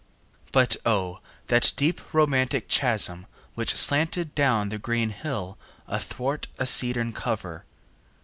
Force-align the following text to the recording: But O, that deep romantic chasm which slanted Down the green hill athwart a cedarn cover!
But 0.51 0.77
O, 0.83 1.19
that 1.45 1.73
deep 1.75 2.01
romantic 2.11 2.67
chasm 2.67 3.27
which 3.53 3.75
slanted 3.77 4.33
Down 4.33 4.69
the 4.69 4.79
green 4.79 5.11
hill 5.11 5.59
athwart 5.87 6.47
a 6.57 6.65
cedarn 6.65 7.13
cover! 7.13 7.65